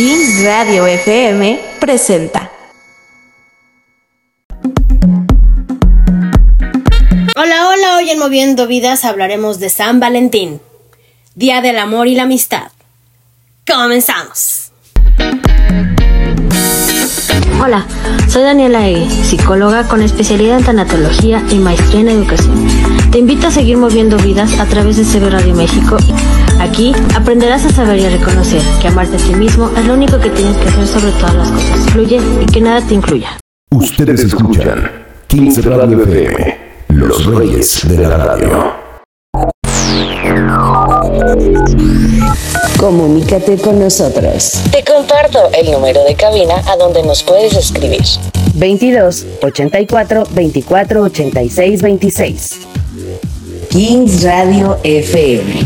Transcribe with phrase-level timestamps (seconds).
[0.00, 2.50] Kings Radio FM presenta.
[7.36, 10.62] Hola, hola, hoy en Moviendo Vidas hablaremos de San Valentín,
[11.34, 12.72] Día del Amor y la Amistad.
[13.70, 14.72] Comenzamos.
[17.62, 17.84] Hola,
[18.26, 22.66] soy Daniela Egui, psicóloga con especialidad en tanatología y maestría en educación.
[23.12, 25.98] Te invito a seguir moviendo vidas a través de CB Radio México.
[26.60, 30.18] Aquí aprenderás a saber y a reconocer que amarte a ti mismo es lo único
[30.18, 31.90] que tienes que hacer sobre todas las cosas.
[31.90, 33.38] Fluye y que nada te incluya.
[33.72, 34.90] Ustedes escuchan
[35.28, 38.74] 15 Radio FM, los reyes de la radio.
[42.78, 44.60] Comunícate con nosotros.
[44.70, 48.02] Te comparto el número de cabina a donde nos puedes escribir.
[48.54, 52.60] 22 84 24 86 26.
[53.70, 55.64] Kings Radio FM.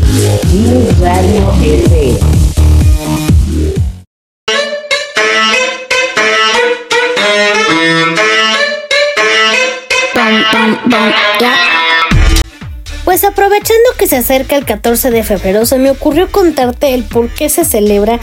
[0.51, 2.19] Kings Radio FM.
[13.07, 17.31] Pues aprovechando que se acerca el 14 de febrero, se me ocurrió contarte el por
[17.31, 18.21] qué se celebra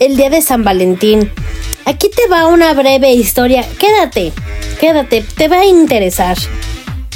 [0.00, 1.30] el Día de San Valentín.
[1.84, 3.64] Aquí te va una breve historia.
[3.78, 4.32] Quédate,
[4.80, 6.36] quédate, te va a interesar.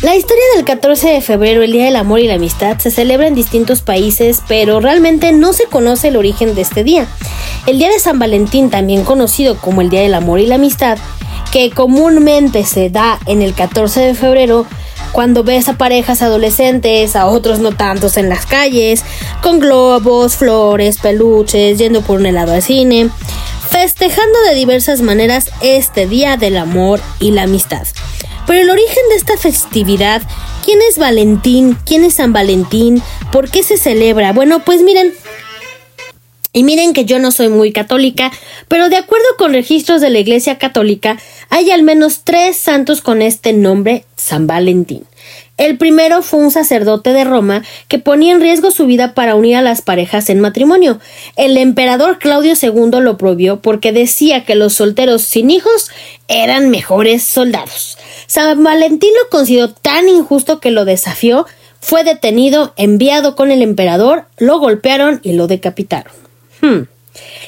[0.04, 3.26] La historia del 14 de febrero, el Día del Amor y la Amistad, se celebra
[3.26, 7.06] en distintos países, pero realmente no se conoce el origen de este día.
[7.66, 10.98] El Día de San Valentín, también conocido como el Día del Amor y la Amistad,
[11.50, 14.66] que comúnmente se da en el 14 de febrero,
[15.12, 19.02] cuando ves a parejas adolescentes, a otros no tantos en las calles,
[19.42, 23.08] con globos, flores, peluches, yendo por un helado al cine,
[23.70, 27.86] festejando de diversas maneras este Día del Amor y la Amistad.
[28.46, 30.22] Pero el origen de esta festividad,
[30.64, 31.76] ¿quién es Valentín?
[31.86, 33.02] ¿Quién es San Valentín?
[33.32, 34.32] ¿Por qué se celebra?
[34.32, 35.14] Bueno, pues miren,
[36.52, 38.30] y miren que yo no soy muy católica,
[38.68, 41.18] pero de acuerdo con registros de la Iglesia Católica,
[41.50, 45.04] hay al menos tres santos con este nombre, San Valentín.
[45.56, 49.56] El primero fue un sacerdote de Roma que ponía en riesgo su vida para unir
[49.56, 50.98] a las parejas en matrimonio.
[51.36, 55.90] El emperador Claudio II lo prohibió porque decía que los solteros sin hijos
[56.26, 57.98] eran mejores soldados.
[58.26, 61.46] San Valentín lo consideró tan injusto que lo desafió,
[61.80, 66.12] fue detenido, enviado con el emperador, lo golpearon y lo decapitaron.
[66.62, 66.84] Hmm.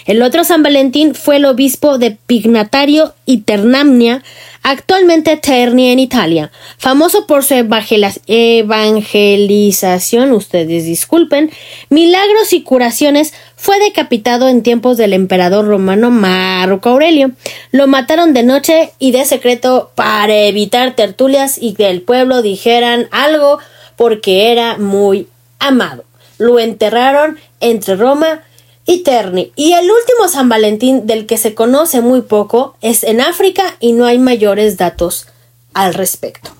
[0.05, 4.23] El otro San Valentín fue el obispo de Pignatario y Ternamnia,
[4.63, 11.51] actualmente Terni en Italia, famoso por su evangelización, ustedes disculpen,
[11.89, 17.33] milagros y curaciones, fue decapitado en tiempos del emperador romano Marco Aurelio.
[17.73, 23.09] Lo mataron de noche y de secreto para evitar tertulias y que el pueblo dijeran
[23.11, 23.59] algo
[23.97, 25.27] porque era muy
[25.59, 26.05] amado.
[26.39, 28.43] Lo enterraron entre Roma
[28.87, 29.53] y Terni.
[29.57, 33.93] Y el último San Valentín del que se conoce muy poco es en África y
[33.93, 35.27] no hay mayores datos
[35.75, 36.51] al respecto.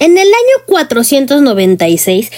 [0.00, 2.30] En el año 496,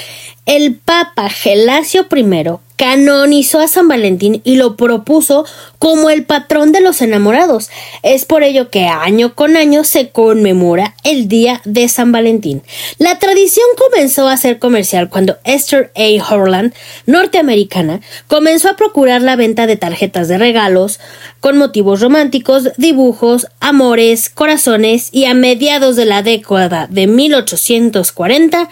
[0.46, 5.46] el Papa Gelasio I canonizó a San Valentín y lo propuso
[5.78, 7.70] como el patrón de los enamorados.
[8.02, 12.60] Es por ello que año con año se conmemora el Día de San Valentín.
[12.98, 16.34] La tradición comenzó a ser comercial cuando Esther A.
[16.34, 16.74] Horland,
[17.06, 20.98] norteamericana, comenzó a procurar la venta de tarjetas de regalos
[21.38, 28.68] con motivos románticos, dibujos, amores, corazones y a mediados de la década de 1840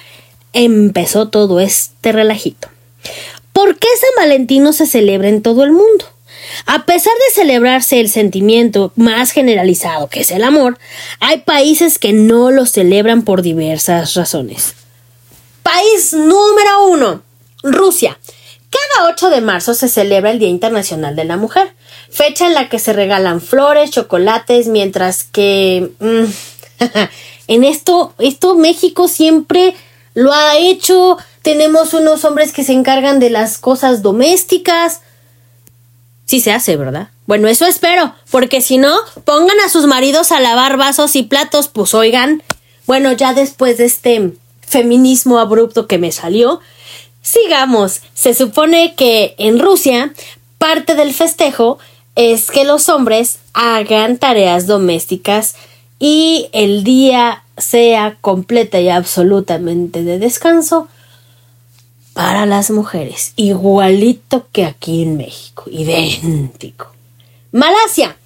[0.52, 2.68] empezó todo este relajito.
[3.52, 6.04] ¿Por qué San Valentín no se celebra en todo el mundo?
[6.66, 10.78] A pesar de celebrarse el sentimiento más generalizado, que es el amor,
[11.20, 14.74] hay países que no lo celebran por diversas razones.
[15.62, 17.22] País número uno,
[17.62, 18.18] Rusia.
[18.70, 21.74] Cada 8 de marzo se celebra el Día Internacional de la Mujer,
[22.08, 25.90] fecha en la que se regalan flores, chocolates, mientras que...
[25.98, 26.24] mm,
[27.48, 29.74] en esto, esto México siempre
[30.14, 31.18] lo ha hecho.
[31.42, 35.00] Tenemos unos hombres que se encargan de las cosas domésticas.
[36.26, 37.08] Sí se hace, ¿verdad?
[37.26, 41.68] Bueno, eso espero, porque si no, pongan a sus maridos a lavar vasos y platos,
[41.68, 42.42] pues oigan.
[42.86, 46.60] Bueno, ya después de este feminismo abrupto que me salió,
[47.22, 48.00] sigamos.
[48.14, 50.12] Se supone que en Rusia
[50.58, 51.78] parte del festejo
[52.16, 55.54] es que los hombres hagan tareas domésticas
[55.98, 60.88] y el día sea completa y absolutamente de descanso
[62.12, 66.92] para las mujeres, igualito que aquí en México, idéntico.
[67.52, 68.16] Malasia,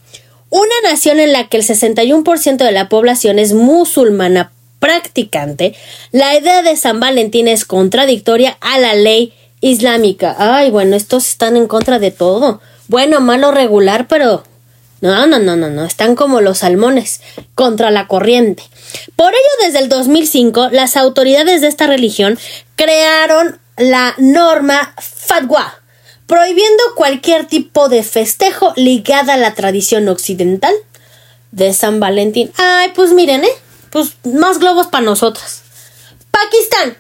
[0.51, 5.75] una nación en la que el 61% de la población es musulmana practicante,
[6.13, 10.37] la idea de San Valentín es contradictoria a la ley islámica.
[10.39, 12.61] Ay, bueno, estos están en contra de todo.
[12.89, 14.45] Bueno, malo, regular, pero
[15.05, 17.21] no, no, no, no, no, están como los salmones,
[17.55, 18.63] contra la corriente.
[19.17, 22.39] Por ello, desde el 2005, las autoridades de esta religión
[22.75, 25.75] crearon la norma Fatwa,
[26.27, 30.73] prohibiendo cualquier tipo de festejo ligada a la tradición occidental
[31.51, 32.51] de San Valentín.
[32.57, 33.53] Ay, pues miren, ¿eh?
[33.91, 35.65] Pues más globos para nosotras.
[36.31, 36.97] Pakistán.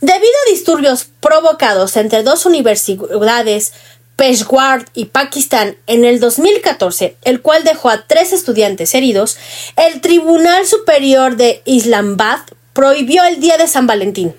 [0.00, 3.72] Debido a disturbios provocados entre dos universidades,
[4.16, 9.36] Peshawar y Pakistán, en el 2014, el cual dejó a tres estudiantes heridos,
[9.76, 12.40] el Tribunal Superior de Islamabad
[12.72, 14.34] prohibió el Día de San Valentín.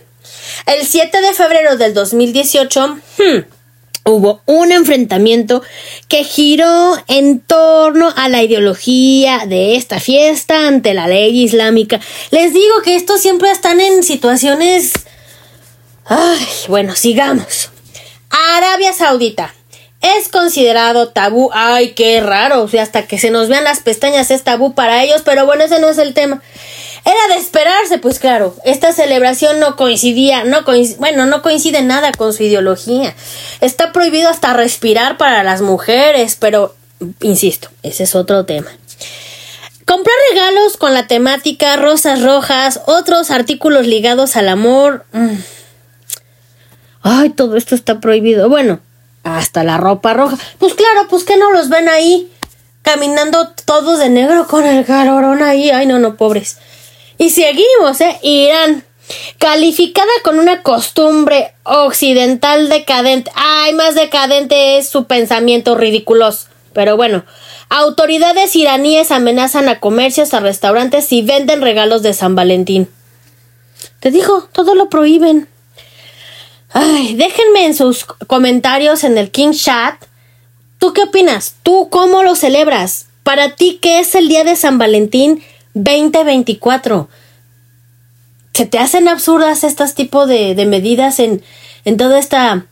[0.66, 3.40] El 7 de febrero del 2018, hmm,
[4.06, 5.62] hubo un enfrentamiento
[6.08, 12.00] que giró en torno a la ideología de esta fiesta ante la ley islámica.
[12.32, 14.94] Les digo que estos siempre están en situaciones...
[16.06, 17.72] Ay, bueno, sigamos.
[18.30, 19.54] Arabia Saudita
[20.18, 21.50] es considerado tabú.
[21.54, 22.62] Ay, qué raro.
[22.62, 25.64] O sea, hasta que se nos vean las pestañas es tabú para ellos, pero bueno,
[25.64, 26.42] ese no es el tema.
[27.06, 30.64] Era de esperarse, pues claro, esta celebración no coincidía, no
[30.98, 33.14] bueno, no coincide nada con su ideología.
[33.62, 36.76] Está prohibido hasta respirar para las mujeres, pero,
[37.22, 38.72] insisto, ese es otro tema.
[39.86, 45.06] Comprar regalos con la temática rosas rojas, otros artículos ligados al amor.
[45.12, 45.36] Mm.
[47.04, 48.50] Ay, todo esto está prohibido.
[48.50, 48.80] Bueno,
[49.26, 50.38] hasta la ropa roja.
[50.60, 52.32] Pues claro, pues que no los ven ahí
[52.84, 55.72] caminando todos de negro con el carorón ahí.
[55.72, 56.60] Ay, no, no, pobres.
[57.18, 58.18] Y seguimos, ¿eh?
[58.22, 58.86] Irán.
[59.38, 63.32] Calificada con una costumbre occidental decadente.
[63.36, 66.48] Ay, más decadente es su pensamiento ridículos.
[66.74, 67.24] Pero bueno,
[67.70, 72.90] autoridades iraníes amenazan a comercios, a restaurantes y venden regalos de San Valentín.
[74.00, 75.48] Te digo, todo lo prohíben.
[76.78, 79.96] Ay, déjenme en sus comentarios en el King Chat.
[80.78, 81.56] ¿Tú qué opinas?
[81.64, 83.08] ¿Tú cómo lo celebras?
[83.24, 85.42] Para ti, ¿qué es el día de San Valentín?
[85.74, 87.08] 2024.
[88.54, 91.42] ¿Se te hacen absurdas estos tipos de, medidas en,
[91.86, 92.66] en toda esta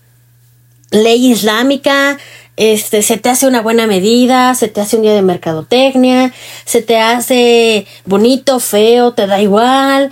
[0.91, 2.17] ley islámica?
[2.57, 6.33] Este, se te hace una buena medida, se te hace un día de mercadotecnia,
[6.65, 10.11] se te hace bonito, feo, te da igual.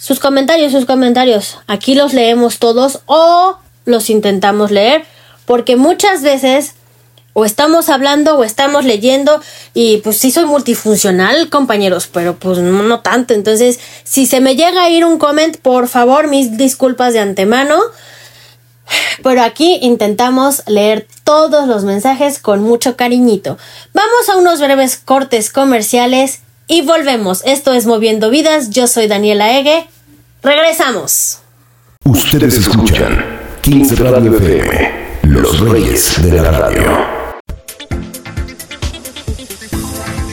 [0.00, 1.58] Sus comentarios, sus comentarios.
[1.66, 5.04] Aquí los leemos todos o los intentamos leer
[5.44, 6.72] porque muchas veces
[7.34, 9.42] o estamos hablando o estamos leyendo
[9.74, 13.34] y pues sí soy multifuncional compañeros pero pues no, tanto.
[13.34, 17.78] Entonces si se me llega a ir un comment por favor mis disculpas de antemano.
[19.22, 23.58] Pero aquí intentamos leer todos los mensajes con mucho cariñito.
[23.92, 27.42] Vamos a unos breves cortes comerciales y volvemos.
[27.44, 28.70] Esto es moviendo vidas.
[28.70, 29.88] Yo soy Daniela Ege
[30.42, 31.40] regresamos.
[32.04, 37.09] Ustedes escuchan 15 Radio FM los reyes de la radio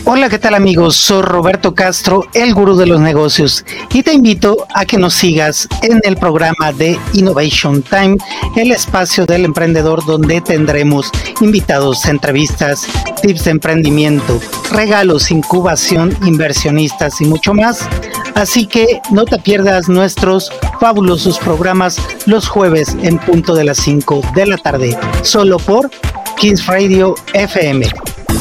[0.09, 0.95] Hola, ¿qué tal amigos?
[0.95, 5.67] Soy Roberto Castro, el gurú de los negocios, y te invito a que nos sigas
[5.81, 8.15] en el programa de Innovation Time,
[8.55, 11.11] el espacio del emprendedor donde tendremos
[11.41, 12.87] invitados, entrevistas,
[13.21, 14.39] tips de emprendimiento,
[14.71, 17.85] regalos, incubación, inversionistas y mucho más.
[18.33, 24.21] Así que no te pierdas nuestros fabulosos programas los jueves en punto de las 5
[24.33, 25.91] de la tarde, solo por
[26.37, 27.85] Kings Radio FM.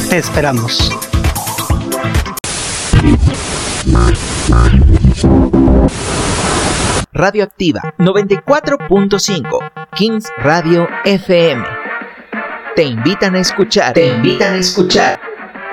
[0.09, 0.97] Te esperamos.
[7.13, 11.63] Radioactiva 94.5 Kings Radio FM.
[12.75, 13.93] Te invitan a escuchar.
[13.93, 15.19] Te invitan a escuchar.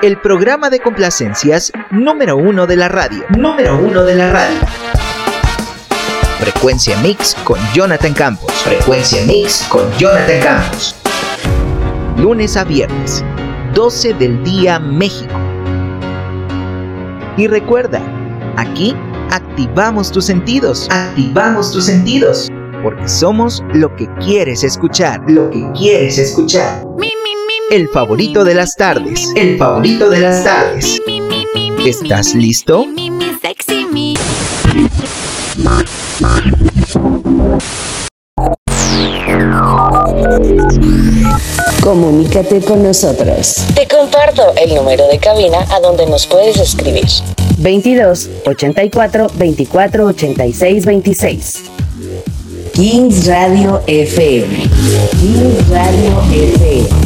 [0.00, 3.25] El programa de complacencias número uno de la radio.
[3.37, 4.57] Número uno de la radio.
[6.40, 8.52] Frecuencia Mix con Jonathan Campos.
[8.62, 10.95] Frecuencia Mix con Jonathan Campos.
[12.16, 13.23] Lunes a viernes,
[13.75, 15.44] 12 del día México.
[17.37, 18.00] Y recuerda,
[18.57, 18.95] aquí
[19.31, 20.88] activamos tus sentidos.
[20.91, 22.50] Activamos tus sentidos.
[22.83, 25.21] Porque somos lo que quieres escuchar.
[25.26, 26.85] Lo que quieres escuchar.
[27.71, 29.33] El favorito de las tardes.
[29.35, 31.00] El favorito de las tardes.
[31.85, 32.87] ¿Estás listo?
[41.85, 43.62] Comunícate con nosotros.
[43.75, 47.05] Te comparto el número de cabina a donde nos puedes escribir.
[47.59, 51.55] 22 84 24 86 26.
[52.73, 54.62] Kings Radio FM.
[55.21, 57.03] Kings Radio FM.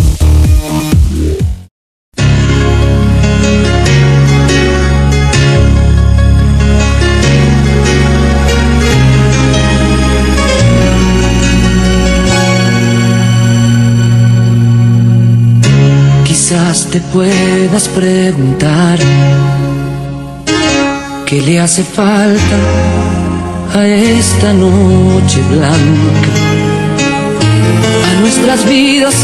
[16.69, 18.99] Te puedas preguntar
[21.25, 22.57] qué le hace falta
[23.75, 26.29] a esta noche blanca,
[28.07, 29.15] a nuestras vidas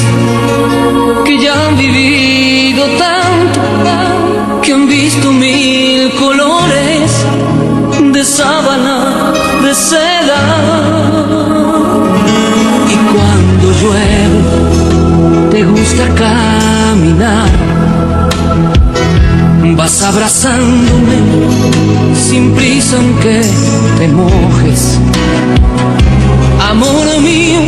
[1.27, 3.61] que ya han vivido tanto,
[4.63, 7.13] que han visto mil colores
[8.11, 10.41] de sábana, de seda.
[12.89, 16.09] Y cuando llueve, te gusta
[19.77, 21.17] Vas abrazándome
[22.15, 23.43] sin prisa aunque
[23.99, 24.99] te mojes.
[26.71, 27.61] Amor mío,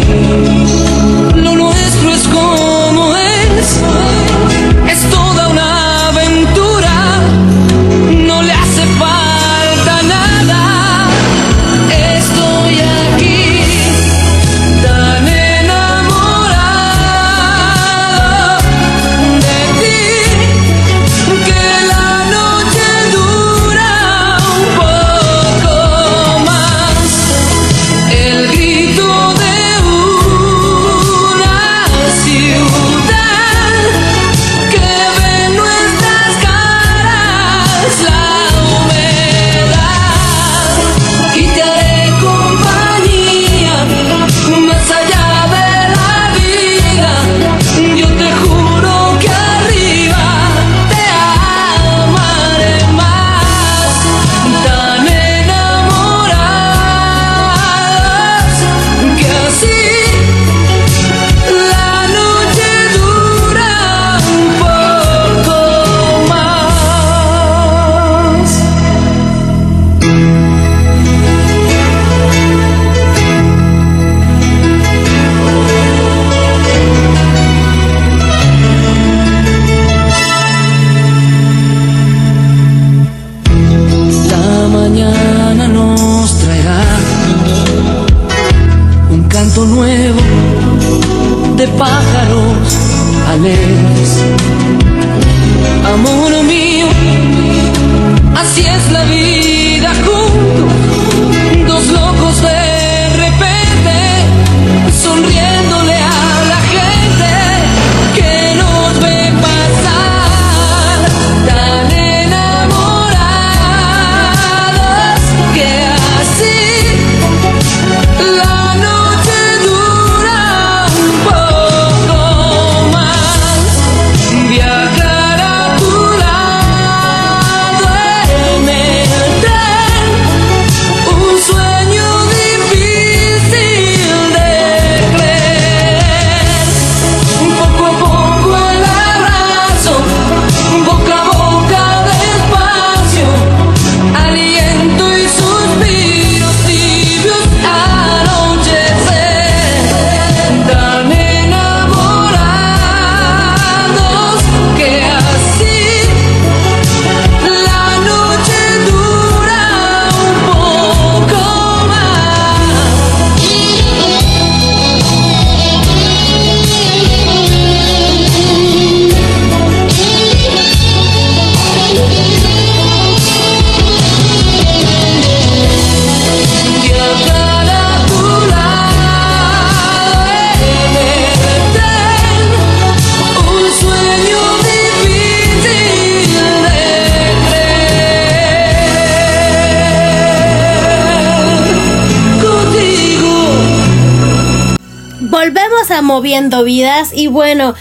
[195.47, 197.77] Volvemos a Moviendo Vidas y bueno,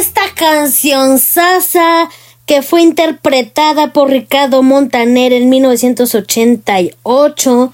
[0.00, 2.08] esta canción Sasa
[2.44, 7.72] que fue interpretada por Ricardo Montaner en 1988.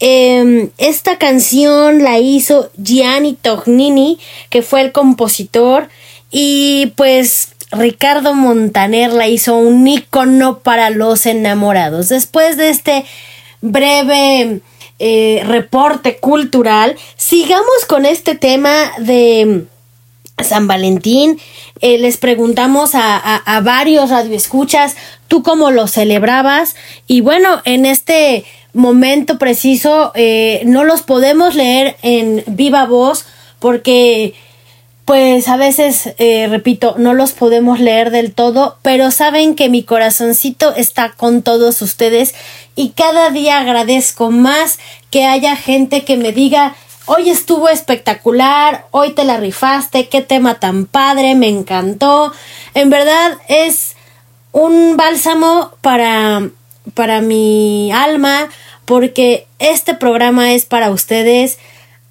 [0.00, 4.18] em, esta canción la hizo Gianni Tognini,
[4.50, 5.88] que fue el compositor,
[6.32, 12.08] y pues Ricardo Montaner la hizo un icono para los enamorados.
[12.08, 13.04] Después de este
[13.60, 14.60] breve
[14.98, 19.64] eh, reporte cultural, sigamos con este tema de
[20.42, 21.38] San Valentín.
[21.80, 24.96] Eh, les preguntamos a varios radioescuchas,
[25.28, 26.76] tú cómo lo celebrabas.
[27.06, 28.44] Y bueno, en este
[28.76, 33.24] momento preciso eh, no los podemos leer en viva voz
[33.58, 34.34] porque
[35.06, 39.84] pues a veces, eh, repito, no los podemos leer del todo, pero saben que mi
[39.84, 42.34] corazoncito está con todos ustedes
[42.74, 44.80] y cada día agradezco más
[45.12, 46.74] que haya gente que me diga
[47.06, 52.32] hoy estuvo espectacular, hoy te la rifaste, qué tema tan padre, me encantó.
[52.74, 53.94] En verdad es
[54.50, 56.50] un bálsamo para,
[56.94, 58.48] para mi alma,
[58.84, 61.58] porque este programa es para ustedes.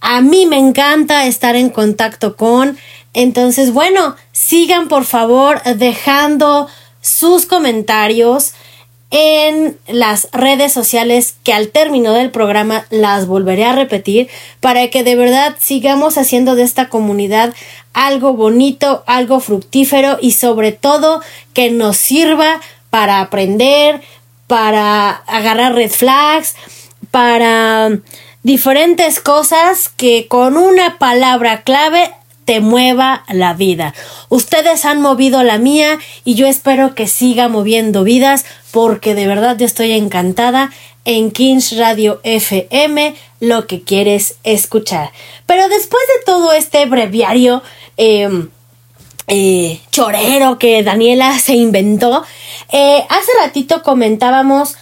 [0.07, 2.77] A mí me encanta estar en contacto con.
[3.15, 6.67] Entonces, bueno, sigan por favor dejando
[7.01, 8.53] sus comentarios
[9.09, 15.03] en las redes sociales que al término del programa las volveré a repetir para que
[15.03, 17.55] de verdad sigamos haciendo de esta comunidad
[17.93, 24.01] algo bonito, algo fructífero y sobre todo que nos sirva para aprender,
[24.45, 26.53] para agarrar red flags,
[27.09, 27.89] para
[28.45, 32.11] diferentes cosas que con una palabra clave
[32.45, 33.95] te mueva la vida.
[34.29, 39.57] Ustedes han movido la mía y yo espero que siga moviendo vidas porque de verdad
[39.57, 40.71] yo estoy encantada
[41.05, 45.11] en Kings Radio FM lo que quieres escuchar.
[45.47, 47.63] Pero después de todo este breviario
[47.97, 48.49] em,
[49.25, 52.23] eh, chorero que Daniela se inventó,
[52.71, 54.75] eh, hace ratito comentábamos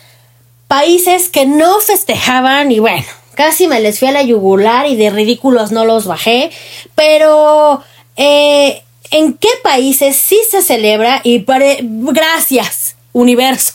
[0.68, 5.10] países que no festejaban y bueno, casi me les fui a la yugular y de
[5.10, 6.52] ridículos no los bajé,
[6.96, 7.84] pero
[8.16, 11.22] eh, ¿en qué países sí se celebra?
[11.24, 13.74] Y gracias, universo.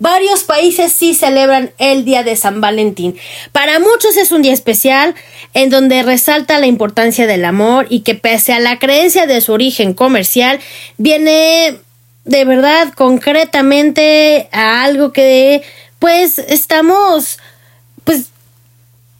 [0.00, 3.16] Varios países sí celebran el Día de San Valentín.
[3.50, 5.16] Para muchos es un día especial
[5.54, 9.52] en donde resalta la importancia del amor y que pese a la creencia de su
[9.52, 10.60] origen comercial,
[10.98, 11.78] viene
[12.24, 15.62] de verdad concretamente a algo que
[15.98, 17.38] pues estamos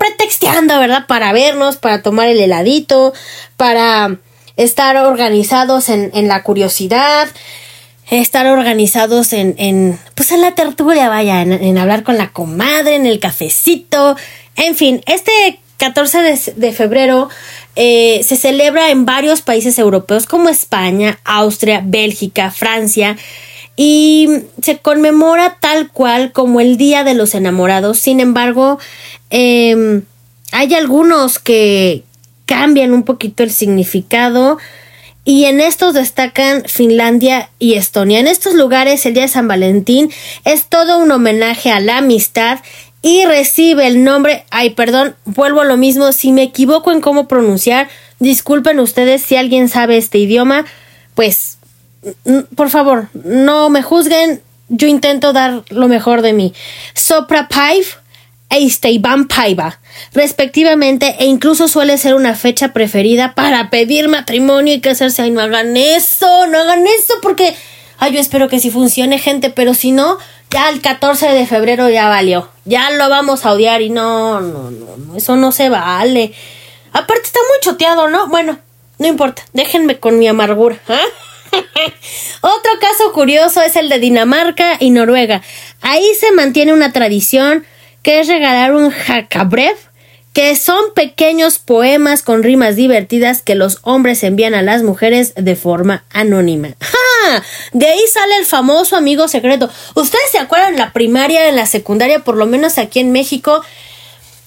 [0.08, 1.06] pretexteando, ¿verdad?
[1.06, 3.12] Para vernos, para tomar el heladito,
[3.56, 4.18] para
[4.56, 7.28] estar organizados en, en la curiosidad,
[8.10, 12.96] estar organizados en, en, pues en la tertulia, vaya, en, en hablar con la comadre,
[12.96, 14.16] en el cafecito,
[14.56, 17.28] en fin, este 14 de, de febrero
[17.76, 23.16] eh, se celebra en varios países europeos como España, Austria, Bélgica, Francia,
[23.80, 24.28] y
[24.60, 28.00] se conmemora tal cual como el Día de los Enamorados.
[28.00, 28.80] Sin embargo,
[29.30, 30.02] eh,
[30.50, 32.02] hay algunos que
[32.44, 34.58] cambian un poquito el significado
[35.24, 38.18] y en estos destacan Finlandia y Estonia.
[38.18, 40.10] En estos lugares el Día de San Valentín
[40.44, 42.58] es todo un homenaje a la amistad
[43.00, 47.28] y recibe el nombre, ay perdón, vuelvo a lo mismo, si me equivoco en cómo
[47.28, 47.88] pronunciar,
[48.18, 50.66] disculpen ustedes si alguien sabe este idioma,
[51.14, 51.57] pues
[52.54, 56.54] por favor, no me juzguen, yo intento dar lo mejor de mí.
[56.94, 57.86] Sopra Paiv
[58.50, 59.78] e Isteiban Paiva,
[60.12, 65.22] respectivamente, e incluso suele ser una fecha preferida para pedir matrimonio y casarse.
[65.22, 67.54] Ay, no hagan eso, no hagan eso, porque.
[68.00, 70.18] Ay, yo espero que sí funcione, gente, pero si no,
[70.50, 72.48] ya el 14 de febrero ya valió.
[72.64, 76.32] Ya lo vamos a odiar y no, no, no, no eso no se vale.
[76.92, 78.28] Aparte está muy choteado, ¿no?
[78.28, 78.58] Bueno,
[78.98, 80.78] no importa, déjenme con mi amargura.
[80.88, 81.00] ¿ah?
[82.40, 85.42] Otro caso curioso es el de Dinamarca y Noruega.
[85.80, 87.64] Ahí se mantiene una tradición
[88.02, 89.76] que es regalar un jacabrev,
[90.32, 95.56] que son pequeños poemas con rimas divertidas que los hombres envían a las mujeres de
[95.56, 96.68] forma anónima.
[96.80, 97.42] ¡Ja!
[97.72, 99.68] De ahí sale el famoso amigo secreto.
[99.94, 103.62] ¿Ustedes se acuerdan en la primaria, en la secundaria, por lo menos aquí en México?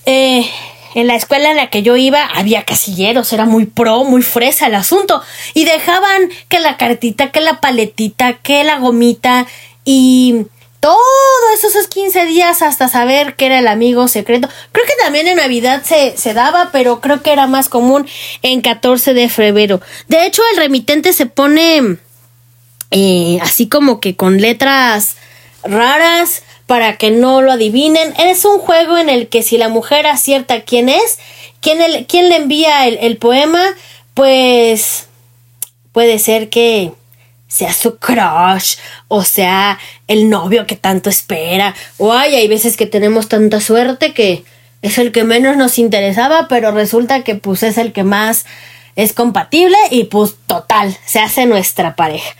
[0.05, 0.49] Eh,
[0.93, 4.67] en la escuela en la que yo iba había casilleros, era muy pro, muy fresa
[4.67, 5.21] el asunto.
[5.53, 9.47] Y dejaban que la cartita, que la paletita, que la gomita
[9.85, 10.45] y
[10.79, 14.49] todos esos 15 días hasta saber que era el amigo secreto.
[14.71, 18.07] Creo que también en Navidad se, se daba, pero creo que era más común
[18.41, 19.79] en 14 de febrero.
[20.07, 21.97] De hecho, el remitente se pone
[22.89, 25.15] eh, así como que con letras
[25.63, 28.13] raras para que no lo adivinen.
[28.17, 31.19] Es un juego en el que si la mujer acierta quién es,
[31.59, 33.61] quién, el, quién le envía el, poema,
[34.13, 35.07] pues
[35.91, 36.93] puede ser que
[37.49, 38.77] sea su crush
[39.09, 41.75] o sea el novio que tanto espera.
[41.97, 44.45] O ay, hay veces que tenemos tanta suerte que
[44.81, 48.45] es el que menos nos interesaba, pero resulta que pues es el que más
[48.95, 52.33] es compatible y pues total, se hace nuestra pareja.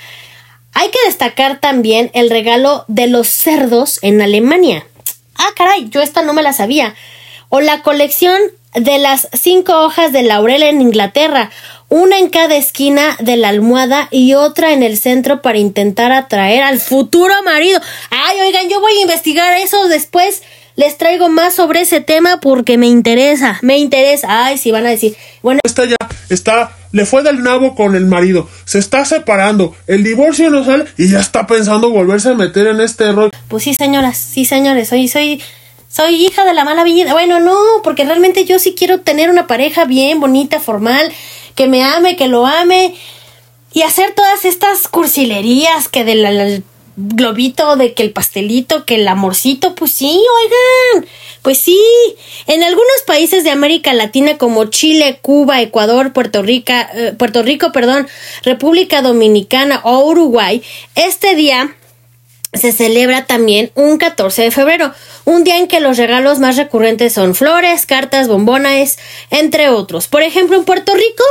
[0.73, 4.85] Hay que destacar también el regalo de los cerdos en Alemania.
[5.35, 6.95] Ah, caray, yo esta no me la sabía.
[7.49, 8.39] O la colección
[8.73, 11.51] de las cinco hojas de laurel en Inglaterra,
[11.89, 16.63] una en cada esquina de la almohada y otra en el centro para intentar atraer
[16.63, 17.81] al futuro marido.
[18.09, 20.41] Ay, oigan, yo voy a investigar eso después.
[20.75, 24.45] Les traigo más sobre ese tema porque me interesa, me interesa.
[24.45, 25.97] Ay, si van a decir, bueno, Esta ya
[26.29, 30.85] está, le fue del nabo con el marido, se está separando, el divorcio no sale
[30.97, 33.31] y ya está pensando volverse a meter en este rollo.
[33.47, 35.41] Pues sí, señoras, sí, señores, soy, soy,
[35.89, 37.11] soy hija de la mala vida.
[37.11, 41.11] Bueno, no, porque realmente yo sí quiero tener una pareja bien, bonita, formal,
[41.55, 42.95] que me ame, que lo ame.
[43.73, 46.63] Y hacer todas estas cursilerías que del el
[46.95, 51.07] globito, de que el pastelito, que el amorcito, pues sí, oigan.
[51.41, 51.81] Pues sí,
[52.47, 57.71] en algunos países de América Latina como Chile, Cuba, Ecuador, Puerto Rico, eh, Puerto Rico,
[57.71, 58.07] perdón,
[58.43, 60.61] República Dominicana o Uruguay,
[60.95, 61.75] este día
[62.53, 67.13] se celebra también un 14 de febrero, un día en que los regalos más recurrentes
[67.13, 68.99] son flores, cartas, bombones,
[69.29, 70.07] entre otros.
[70.07, 71.23] Por ejemplo, en Puerto Rico,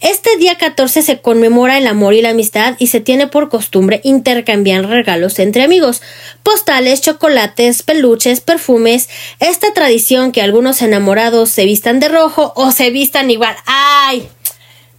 [0.00, 4.00] este día 14 se conmemora el amor y la amistad y se tiene por costumbre
[4.04, 6.02] intercambiar regalos entre amigos,
[6.42, 9.08] postales, chocolates, peluches, perfumes,
[9.40, 13.56] esta tradición que algunos enamorados se vistan de rojo o se vistan igual.
[13.64, 14.28] ¡Ay!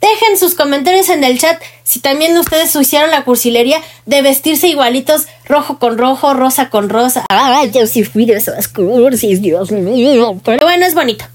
[0.01, 5.27] Dejen sus comentarios en el chat si también ustedes hicieron la cursilería de vestirse igualitos,
[5.45, 7.25] rojo con rojo, rosa con rosa.
[7.29, 10.39] Ay, yo sí fui de esas cursis, Dios mío.
[10.43, 11.25] Pero bueno, es bonito.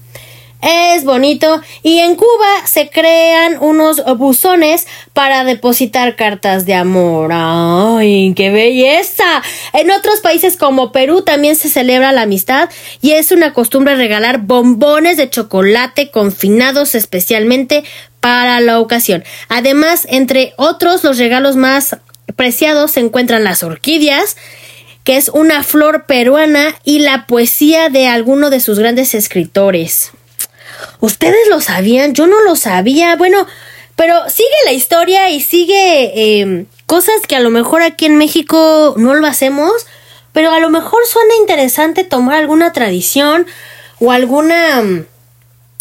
[0.63, 1.61] Es bonito.
[1.81, 7.31] Y en Cuba se crean unos buzones para depositar cartas de amor.
[7.33, 9.43] ¡Ay, qué belleza!
[9.73, 12.69] En otros países como Perú también se celebra la amistad
[13.01, 17.83] y es una costumbre regalar bombones de chocolate confinados especialmente
[18.21, 19.25] para la ocasión.
[19.49, 21.97] Además, entre otros, los regalos más
[22.37, 24.37] preciados se encuentran las orquídeas,
[25.03, 30.13] que es una flor peruana, y la poesía de alguno de sus grandes escritores.
[30.99, 32.13] ¿Ustedes lo sabían?
[32.13, 33.15] Yo no lo sabía.
[33.15, 33.47] Bueno,
[33.95, 38.95] pero sigue la historia y sigue eh, cosas que a lo mejor aquí en México
[38.97, 39.71] no lo hacemos,
[40.31, 43.45] pero a lo mejor suena interesante tomar alguna tradición
[43.99, 45.05] o alguna mm,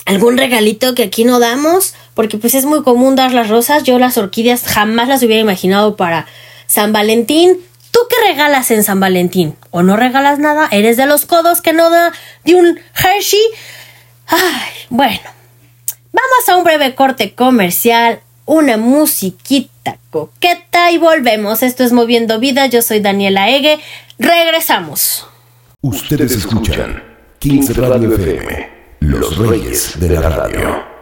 [0.04, 3.84] algún regalito que aquí no damos, porque pues es muy común dar las rosas.
[3.84, 6.26] Yo las orquídeas jamás las hubiera imaginado para
[6.66, 7.58] San Valentín.
[7.90, 9.56] ¿Tú qué regalas en San Valentín?
[9.70, 10.68] ¿O no regalas nada?
[10.70, 12.12] ¿Eres de los codos que no da
[12.44, 13.40] de un Hershey?
[14.32, 15.20] Ay, bueno.
[16.10, 21.62] Vamos a un breve corte comercial, una musiquita coqueta y volvemos.
[21.62, 22.66] Esto es Moviendo Vida.
[22.66, 23.78] Yo soy Daniela Ege.
[24.18, 25.26] Regresamos.
[25.82, 27.02] Ustedes escuchan
[27.40, 30.92] 15 Radio FM, los reyes de la radio.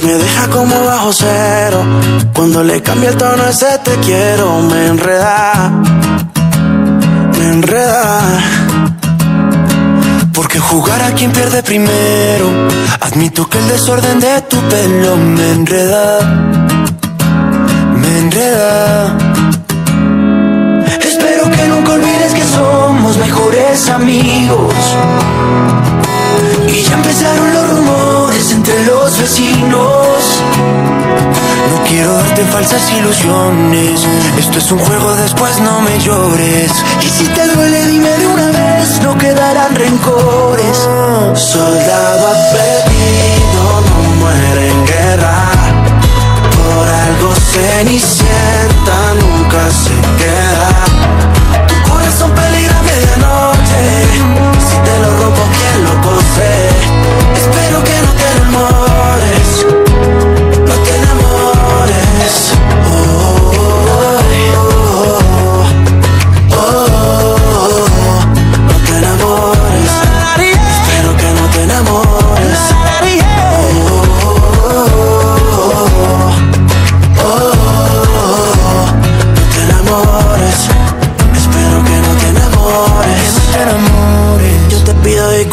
[0.00, 1.84] Me deja como bajo cero.
[2.32, 5.70] Cuando le cambia el tono ese te quiero, me enreda.
[7.38, 8.38] Me enreda.
[10.32, 12.48] Porque jugar a quien pierde primero.
[13.00, 16.20] Admito que el desorden de tu pelo me enreda.
[17.96, 19.16] Me enreda.
[21.02, 24.74] Espero que nunca olvides que somos mejores amigos.
[32.90, 34.06] Ilusiones.
[34.38, 36.72] Esto es un juego, después no me llores.
[37.00, 40.88] Y si te duele, dime de una vez, no quedarán rencores.
[41.34, 45.36] Soldado aprendido no muere en guerra.
[46.56, 48.81] Por algo cenicienta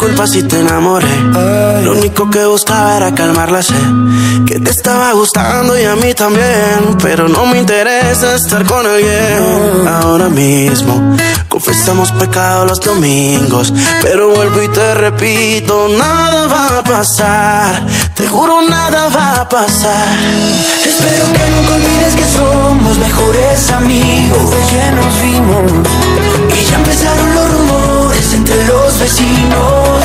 [0.00, 1.14] disculpas si te enamoré.
[1.84, 3.74] Lo único que buscaba era calmar la sed.
[4.46, 6.96] Que te estaba gustando y a mí también.
[7.02, 11.16] Pero no me interesa estar con alguien ahora mismo.
[11.50, 13.74] Confesamos pecado los domingos.
[14.00, 17.86] Pero vuelvo y te repito: nada va a pasar.
[18.14, 20.16] Te juro, nada va a pasar.
[20.82, 24.50] Espero que nunca olvides que somos mejores amigos.
[24.50, 25.88] Desde que nos vimos.
[26.58, 27.79] Y ya empezaron los rumores
[28.70, 30.00] los vecinos.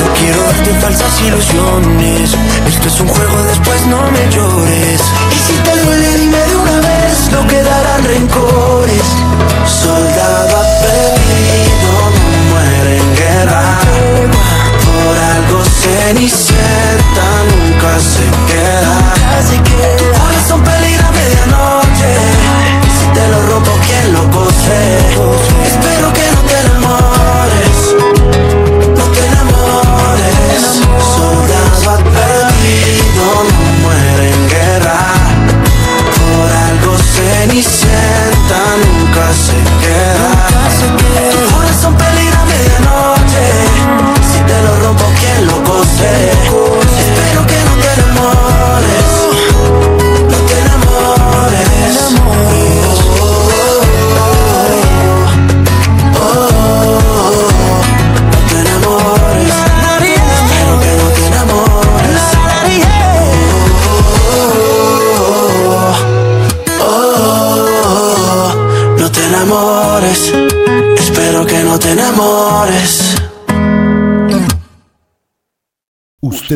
[0.00, 2.30] No quiero darte falsas ilusiones.
[2.66, 5.00] Esto es un juego, después no me llores.
[5.36, 9.06] Y si te duele, dime de una vez, no quedarán rencores.
[9.66, 11.92] Soldado aprendido
[12.24, 13.64] no muere en guerra.
[14.86, 19.08] Por algo cenicienta nunca se queda.
[19.48, 20.17] Tu corazón peligra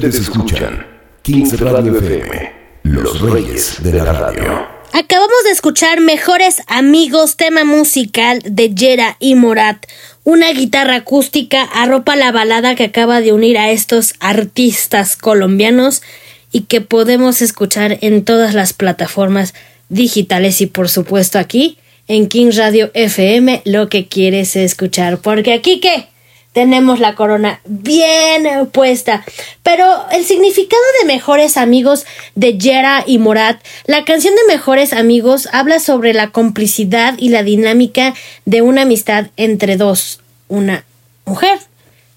[0.02, 0.84] Ustedes escuchan
[1.22, 4.66] 15 Radio FM, los reyes de la radio.
[4.92, 9.86] Acabamos de escuchar Mejores Amigos, tema musical de Yera y Morat.
[10.24, 16.02] Una guitarra acústica arropa la balada que acaba de unir a estos artistas colombianos
[16.50, 19.54] y que podemos escuchar en todas las plataformas
[19.88, 25.18] digitales y por supuesto aquí en King Radio FM lo que quieres escuchar.
[25.18, 26.08] Porque aquí qué?
[26.52, 29.24] Tenemos la corona bien puesta.
[29.62, 35.48] Pero el significado de Mejores Amigos de Yera y Morat, la canción de Mejores Amigos
[35.52, 40.84] habla sobre la complicidad y la dinámica de una amistad entre dos, una
[41.24, 41.58] mujer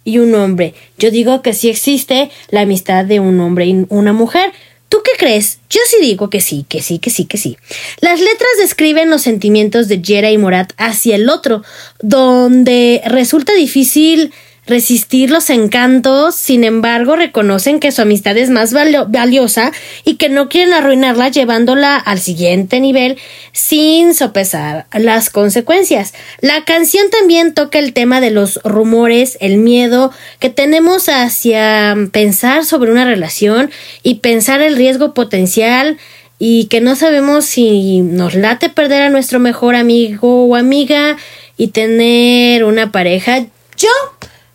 [0.03, 0.73] y un hombre.
[0.97, 4.53] Yo digo que sí existe la amistad de un hombre y una mujer.
[4.95, 5.60] ¿Tú qué crees?
[5.69, 7.58] Yo sí digo que sí, que sí, que sí, que sí.
[7.99, 11.63] Las letras describen los sentimientos de Yera y Morat hacia el otro,
[11.99, 14.31] donde resulta difícil
[14.67, 19.71] resistir los encantos, sin embargo reconocen que su amistad es más valio- valiosa
[20.04, 23.17] y que no quieren arruinarla llevándola al siguiente nivel
[23.51, 26.13] sin sopesar las consecuencias.
[26.41, 32.65] La canción también toca el tema de los rumores, el miedo que tenemos hacia pensar
[32.65, 33.69] sobre una relación
[34.01, 35.97] y pensar el riesgo potencial
[36.38, 41.17] y que no sabemos si nos late perder a nuestro mejor amigo o amiga
[41.56, 43.45] y tener una pareja.
[43.78, 43.89] Yo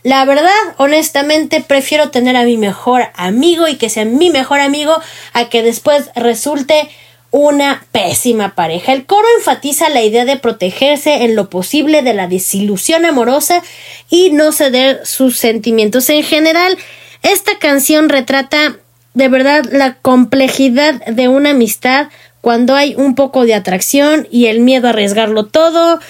[0.03, 4.97] la verdad, honestamente, prefiero tener a mi mejor amigo y que sea mi mejor amigo
[5.33, 6.89] a que después resulte
[7.31, 8.93] una pésima pareja.
[8.93, 13.63] El coro enfatiza la idea de protegerse en lo posible de la desilusión amorosa
[14.09, 16.11] y no ceder sus sentimientos.
[16.11, 16.77] En general,
[17.23, 18.77] esta canción retrata
[19.15, 22.09] de verdad la complejidad de una amistad
[22.41, 26.01] cuando hay un poco de atracción y el miedo a arriesgarlo todo,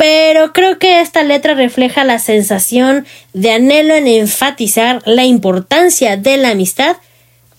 [0.00, 6.38] pero creo que esta letra refleja la sensación de anhelo en enfatizar la importancia de
[6.38, 6.96] la amistad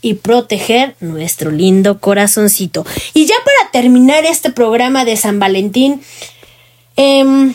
[0.01, 2.83] y proteger nuestro lindo corazoncito.
[3.13, 6.01] Y ya para terminar este programa de San Valentín,
[6.95, 7.53] em,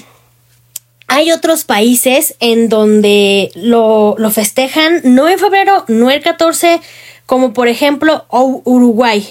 [1.08, 6.80] hay otros países en donde lo, lo festejan no en febrero, no el 14,
[7.26, 9.26] como por ejemplo Uruguay.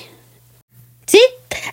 [1.05, 1.21] ¿Sí?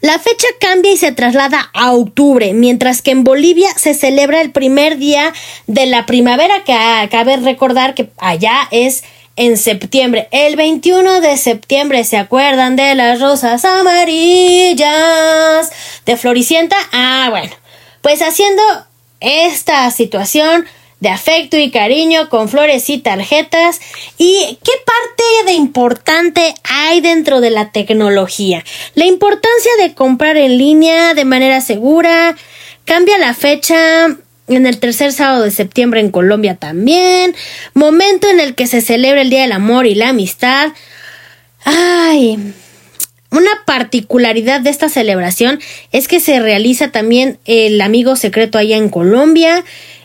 [0.00, 4.50] La fecha cambia y se traslada a octubre, mientras que en Bolivia se celebra el
[4.50, 5.32] primer día
[5.66, 9.04] de la primavera, que ah, cabe recordar que allá es
[9.36, 10.28] en septiembre.
[10.30, 14.80] El 21 de septiembre, ¿se acuerdan de las rosas amarillas
[16.06, 16.76] de Floricienta?
[16.92, 17.52] Ah, bueno,
[18.00, 18.62] pues haciendo
[19.20, 20.66] esta situación
[21.02, 23.80] de afecto y cariño con flores y tarjetas.
[24.18, 28.64] ¿Y qué parte de importante hay dentro de la tecnología?
[28.94, 32.36] La importancia de comprar en línea de manera segura.
[32.84, 37.34] Cambia la fecha en el tercer sábado de septiembre en Colombia también.
[37.74, 40.70] Momento en el que se celebra el Día del Amor y la Amistad.
[41.64, 42.38] Ay,
[43.32, 45.58] una particularidad de esta celebración
[45.90, 49.64] es que se realiza también el amigo secreto allá en Colombia.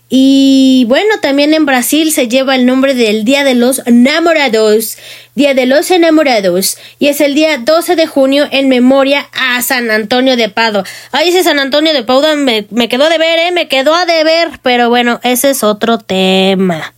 [0.09, 4.97] Y bueno, también en Brasil se lleva el nombre del Día de los Enamorados,
[5.35, 9.91] Día de los Enamorados, y es el día 12 de junio en memoria a San
[9.91, 10.85] Antonio de Pado.
[11.11, 13.51] Ay, ese San Antonio de Padua me, me quedó de ver, ¿eh?
[13.51, 16.93] Me quedó a deber, pero bueno, ese es otro tema.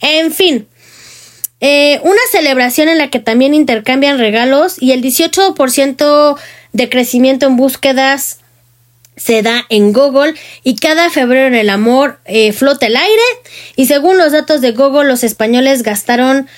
[0.00, 0.66] En fin,
[1.60, 6.38] eh, una celebración en la que también intercambian regalos y el 18%
[6.72, 8.38] de crecimiento en búsquedas
[9.18, 13.22] se da en Google y cada febrero en el amor eh, flota el aire.
[13.76, 16.48] Y según los datos de Google los españoles gastaron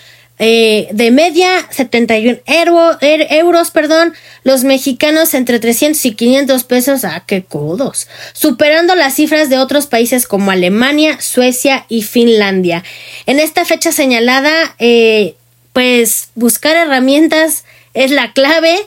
[0.43, 7.05] eh, de media 71 euro- er- euros, perdón, los mexicanos entre 300 y 500 pesos,
[7.05, 12.83] ah, qué codos, superando las cifras de otros países como Alemania, Suecia y Finlandia.
[13.27, 15.35] En esta fecha señalada, eh,
[15.75, 18.79] pues buscar herramientas es la clave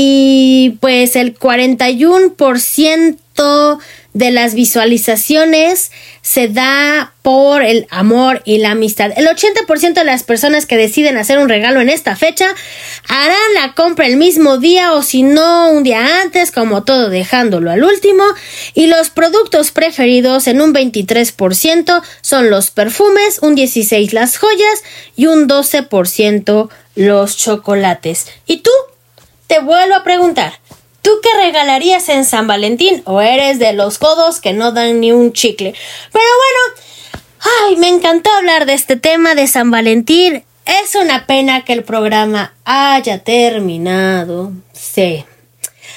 [0.00, 3.78] y pues el 41%
[4.12, 5.90] de las visualizaciones
[6.22, 9.10] se da por el amor y la amistad.
[9.16, 12.46] El 80% de las personas que deciden hacer un regalo en esta fecha
[13.08, 17.72] harán la compra el mismo día o si no un día antes, como todo dejándolo
[17.72, 18.22] al último.
[18.74, 24.84] Y los productos preferidos en un 23% son los perfumes, un 16% las joyas
[25.16, 28.28] y un 12% los chocolates.
[28.46, 28.70] ¿Y tú?
[29.48, 30.60] Te vuelvo a preguntar,
[31.00, 35.10] ¿tú qué regalarías en San Valentín o eres de los codos que no dan ni
[35.10, 35.74] un chicle?
[36.12, 36.82] Pero bueno,
[37.66, 40.44] ay, me encantó hablar de este tema de San Valentín.
[40.66, 44.52] Es una pena que el programa haya terminado.
[44.74, 45.24] Sí.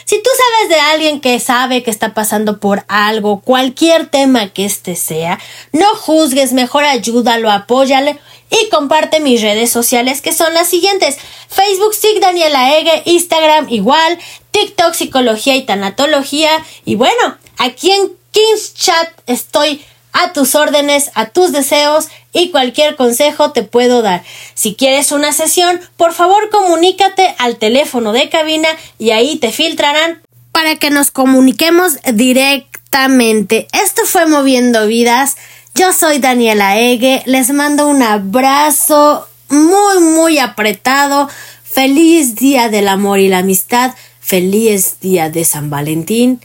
[0.05, 4.63] Si tú sabes de alguien que sabe que está pasando por algo, cualquier tema que
[4.63, 5.39] este sea,
[5.73, 8.17] no juzgues, mejor ayúdalo, apóyale
[8.51, 11.17] y comparte mis redes sociales que son las siguientes.
[11.47, 14.19] Facebook SIG Daniela Ege, Instagram igual,
[14.51, 16.51] TikTok Psicología y Tanatología
[16.85, 19.83] y bueno, aquí en Kings Chat estoy
[20.13, 24.23] a tus órdenes, a tus deseos y cualquier consejo te puedo dar.
[24.53, 28.67] Si quieres una sesión, por favor comunícate al teléfono de cabina
[28.99, 33.67] y ahí te filtrarán para que nos comuniquemos directamente.
[33.71, 35.37] Esto fue Moviendo Vidas.
[35.75, 37.23] Yo soy Daniela Ege.
[37.25, 41.29] Les mando un abrazo muy, muy apretado.
[41.63, 43.93] Feliz Día del Amor y la Amistad.
[44.19, 46.41] Feliz Día de San Valentín.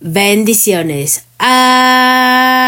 [0.00, 1.24] Bendiciones.
[1.38, 2.58] Adiós.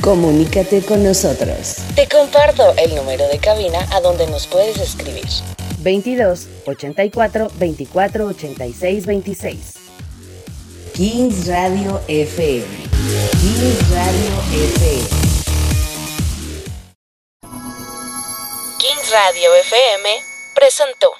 [0.00, 1.78] Comunícate con nosotros.
[1.96, 5.26] Te comparto el número de cabina a donde nos puedes escribir.
[5.80, 9.75] 22 84 24 86 26.
[10.96, 12.64] Kings Radio FM.
[13.36, 15.04] Kings Radio FM.
[18.80, 20.04] Kings Radio FM
[20.54, 21.12] presentó